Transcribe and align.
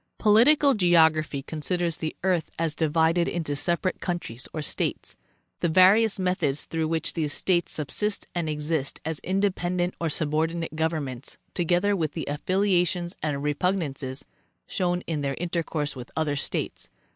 Political 0.17 0.73
geography 0.73 1.43
considers 1.43 1.97
the 1.97 2.15
earth 2.23 2.49
as 2.57 2.73
divided 2.73 3.27
into 3.27 3.55
separate 3.55 4.01
countries 4.01 4.47
or 4.51 4.63
states, 4.63 5.15
the 5.59 5.69
various 5.69 6.17
methods 6.17 6.65
through 6.65 6.87
which 6.87 7.13
these 7.13 7.33
states 7.35 7.73
subsist 7.73 8.25
and 8.33 8.49
exist 8.49 8.99
as 9.05 9.19
independent 9.19 9.93
or 9.99 10.09
subordinate 10.09 10.75
govern 10.75 11.05
_ments, 11.05 11.37
together 11.53 11.95
with 11.95 12.13
the 12.13 12.25
affiliations 12.25 13.15
and 13.21 13.43
repugnances 13.43 14.25
shown 14.65 15.01
in 15.01 15.21
their 15.21 15.35
intercourse 15.37 15.95
with 15.95 16.09
other 16.17 16.35
states. 16.35 16.89